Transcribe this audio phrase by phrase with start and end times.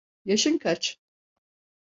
[0.25, 0.99] Yaşın kaç?